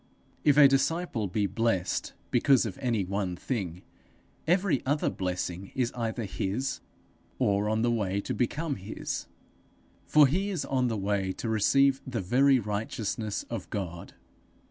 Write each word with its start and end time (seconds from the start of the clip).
If 0.43 0.57
a 0.57 0.67
disciple 0.67 1.27
be 1.27 1.45
blessed 1.45 2.13
because 2.31 2.65
of 2.65 2.79
any 2.81 3.05
one 3.05 3.35
thing, 3.35 3.83
every 4.47 4.83
other 4.83 5.11
blessing 5.11 5.71
is 5.75 5.91
either 5.93 6.23
his, 6.23 6.81
or 7.37 7.69
on 7.69 7.83
the 7.83 7.91
way 7.91 8.19
to 8.21 8.33
become 8.33 8.77
his; 8.77 9.27
for 10.07 10.25
he 10.25 10.49
is 10.49 10.65
on 10.65 10.87
the 10.87 10.97
way 10.97 11.31
to 11.33 11.47
receive 11.47 12.01
the 12.07 12.19
very 12.19 12.57
righteousness 12.57 13.43
of 13.43 13.69
God. 13.69 14.15